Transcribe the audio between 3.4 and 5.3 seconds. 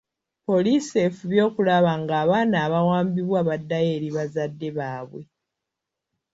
baddayo eri bazadde baabwe.